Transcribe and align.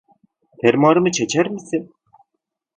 Fermuarımı 0.61 1.11
çeker 1.11 1.45
misin? 1.49 1.93